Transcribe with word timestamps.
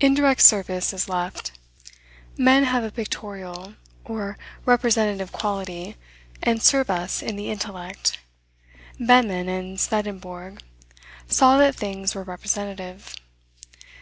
Indirect 0.00 0.42
service 0.42 0.92
is 0.92 1.08
left. 1.08 1.52
Men 2.36 2.64
have 2.64 2.84
a 2.84 2.90
pictorial 2.90 3.72
or 4.04 4.36
representative 4.66 5.32
quality, 5.32 5.96
and 6.42 6.62
serve 6.62 6.90
us 6.90 7.22
in 7.22 7.36
the 7.36 7.50
intellect. 7.50 8.18
Behmen 9.00 9.48
and 9.48 9.80
Swedenborg 9.80 10.60
saw 11.26 11.56
that 11.56 11.74
things 11.76 12.14
were 12.14 12.22
representative. 12.22 13.14